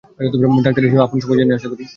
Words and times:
Doctor 0.65 0.85
হিসেবে 0.85 1.03
আপনও 1.05 1.23
সবই 1.23 1.37
জানেন 1.39 1.57
আশা 1.57 1.67
করি। 1.71 1.83